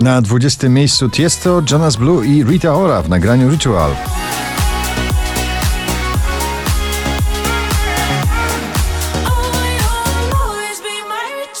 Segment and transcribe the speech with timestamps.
[0.00, 3.90] Na 20 miejscu Tiesto, Jonas Blue i Rita Ora w nagraniu Ritual.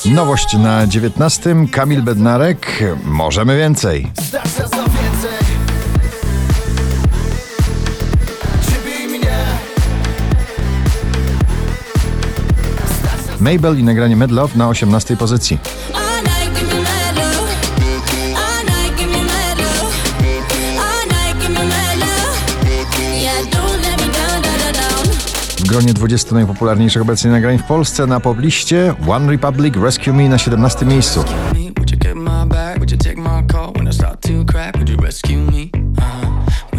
[0.04, 1.66] Nowość na 19.
[1.72, 2.84] Kamil Bednarek.
[3.04, 4.10] Możemy więcej.
[13.40, 15.58] Mabel i nagranie Mad Love na 18 pozycji.
[25.70, 30.86] Gronie 20 najpopularniejszych obecnie nagrań w Polsce na pobliście One Republic Rescue Me na 17
[30.86, 31.20] miejscu.
[31.20, 31.26] Uh,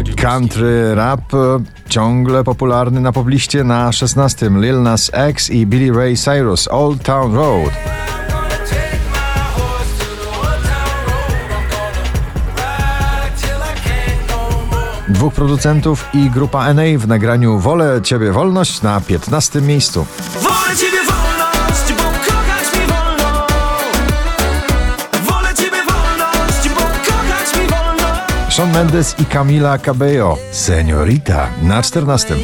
[0.08, 1.38] you Country rap e,
[1.88, 7.34] ciągle popularny na pobliście na 16 Lil Nas X i Billy Ray Cyrus Old Town
[7.34, 7.70] Road.
[15.22, 20.06] Dwóch producentów i grupa NA w nagraniu Wolę Ciebie Wolność na 15 miejscu.
[20.40, 23.46] Wolę Ciebie wolność, bo kochać mi wolno
[25.24, 32.36] Wolę Ciebie wolność, bo kochać mi wolno Shawn Mendes i Camila Cabello Seniorita na 14.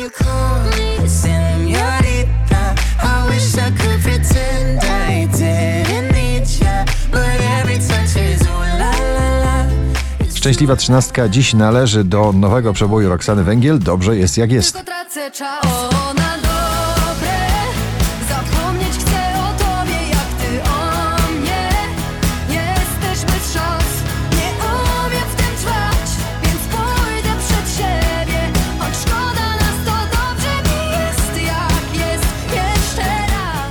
[10.48, 13.78] Szczęśliwa trzynastka dziś należy do nowego przeboju Roxany Węgiel.
[13.78, 14.72] Dobrze jest jak jest.
[14.72, 16.36] Tylko tracę czas O, na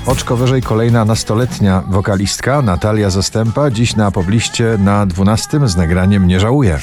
[0.08, 3.72] Oczko wyżej kolejna nastoletnia wokalistka Natalia Zastępa.
[3.72, 6.80] Dziś na pobliście na 12 z nagraniem Nie żałuję.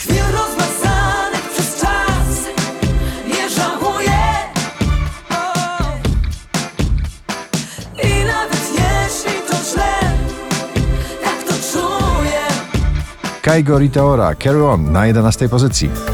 [13.42, 16.13] Kaigo Ritaora Carry On na 11 pozycji.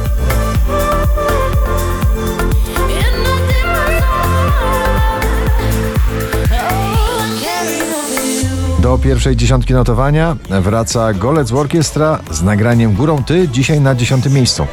[8.90, 14.66] Do pierwszej dziesiątki notowania wraca Golec Orkiestra z nagraniem Górą Ty dzisiaj na 10 miejscu.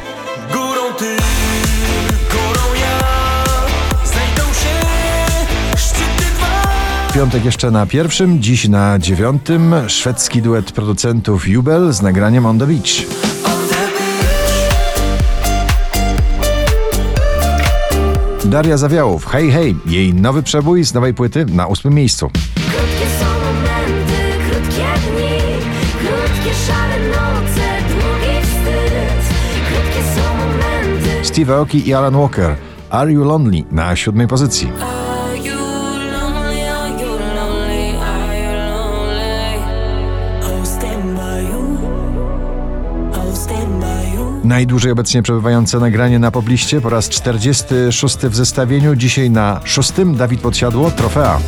[0.52, 1.16] Górą ty,
[2.30, 2.98] górą ja
[4.04, 4.76] Znajdą się
[5.76, 6.62] szczyty dwa
[7.08, 12.58] W piątek jeszcze na pierwszym, dziś na dziewiątym szwedzki duet producentów Jubel z nagraniem On
[12.58, 13.06] The Beach.
[18.44, 22.30] Daria Zawiałów, hej hej, jej nowy przebój z nowej płyty na ósmym miejscu.
[31.22, 32.56] Steve Aoki i Alan Walker,
[32.90, 34.68] Are You Lonely na siódmej pozycji.
[44.44, 48.96] Najdłużej obecnie przebywające nagranie na pobliście po raz 46 w zestawieniu.
[48.96, 51.38] Dzisiaj na szóstym Dawid Podsiadło, trofea.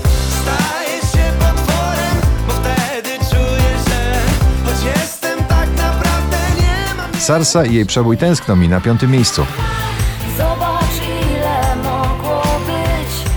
[7.31, 9.47] Sarsa i jej przebój Tęskno mi na piątym miejscu.
[10.39, 13.33] Zobacz, ile mogło być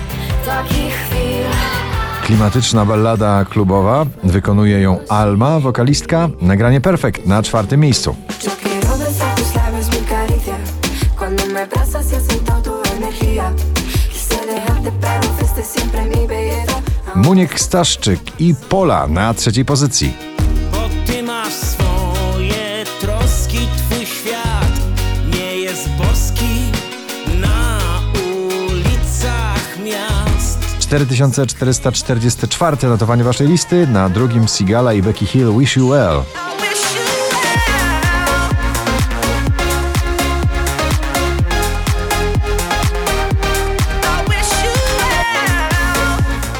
[0.45, 1.45] takich chwil.
[2.23, 8.15] Klimatyczna ballada klubowa, wykonuje ją Alma, wokalistka, nagranie Perfekt na czwartym miejscu.
[17.15, 17.19] Y.
[17.19, 20.32] Muniek Staszczyk i Pola na trzeciej pozycji.
[25.73, 26.71] Jest boski
[27.41, 27.79] na
[28.69, 30.77] ulicach miast.
[30.79, 36.21] 4444 notowanie waszej listy, na drugim Sigala i Becky Hill Wish You Well.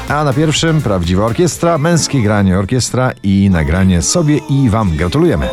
[0.08, 5.48] A na pierwszym prawdziwa orkiestra, męskie granie orkiestra i nagranie sobie i wam gratulujemy.